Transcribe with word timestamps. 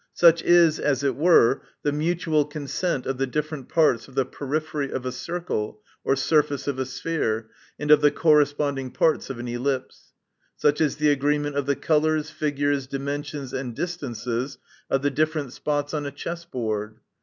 Such 0.15 0.41
is, 0.41 0.79
as 0.79 1.03
it 1.03 1.15
were, 1.15 1.61
the 1.83 1.91
mutual 1.91 2.43
consent 2.43 3.05
of 3.05 3.19
the 3.19 3.27
different 3.27 3.69
parts 3.69 4.07
of 4.07 4.15
the 4.15 4.25
periphery 4.25 4.91
of 4.91 5.05
a 5.05 5.11
circle, 5.11 5.79
or 6.03 6.15
surface 6.15 6.67
of 6.67 6.79
a 6.79 6.87
sphere, 6.87 7.51
and 7.77 7.91
of 7.91 8.01
the 8.01 8.09
corresponding 8.09 8.89
parts 8.89 9.29
of 9.29 9.37
an 9.37 9.47
ellipsis. 9.47 10.13
Such 10.55 10.81
is 10.81 10.95
the 10.95 11.11
agreement 11.11 11.55
of 11.55 11.67
the 11.67 11.75
colors, 11.75 12.31
figures, 12.31 12.87
dimensions 12.87 13.53
and 13.53 13.75
distances 13.75 14.57
of 14.89 15.03
the 15.03 15.11
different 15.11 15.53
spots 15.53 15.93
on 15.93 16.01
the 16.01 16.11
chess 16.11 16.45
board. 16.45 16.97